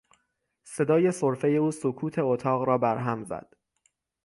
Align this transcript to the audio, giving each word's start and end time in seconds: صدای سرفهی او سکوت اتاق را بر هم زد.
صدای 0.63 1.11
سرفهی 1.11 1.57
او 1.57 1.71
سکوت 1.71 2.19
اتاق 2.19 2.63
را 2.67 2.77
بر 2.77 2.97
هم 2.97 3.23
زد. 3.23 3.53